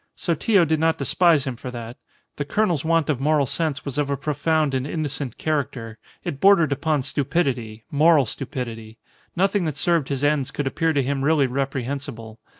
Sotillo 0.15 0.65
did 0.65 0.79
not 0.79 0.97
despise 0.97 1.45
him 1.45 1.55
for 1.55 1.69
that. 1.69 1.95
The 2.37 2.43
colonel's 2.43 2.83
want 2.83 3.07
of 3.07 3.19
moral 3.21 3.45
sense 3.45 3.85
was 3.85 3.99
of 3.99 4.09
a 4.09 4.17
profound 4.17 4.73
and 4.73 4.87
innocent 4.87 5.37
character. 5.37 5.99
It 6.23 6.39
bordered 6.41 6.71
upon 6.71 7.03
stupidity, 7.03 7.83
moral 7.91 8.25
stupidity. 8.25 8.97
Nothing 9.35 9.65
that 9.65 9.77
served 9.77 10.09
his 10.09 10.23
ends 10.23 10.49
could 10.49 10.65
appear 10.65 10.91
to 10.91 11.03
him 11.03 11.23
really 11.23 11.45
reprehensible. 11.45 12.39